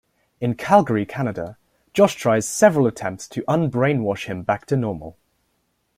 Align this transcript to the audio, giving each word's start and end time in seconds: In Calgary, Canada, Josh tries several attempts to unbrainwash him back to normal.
In 0.39 0.55
Calgary, 0.55 1.05
Canada, 1.05 1.59
Josh 1.93 2.15
tries 2.15 2.47
several 2.49 2.87
attempts 2.87 3.27
to 3.27 3.43
unbrainwash 3.47 4.25
him 4.25 4.41
back 4.41 4.65
to 4.65 4.75
normal. 4.75 5.15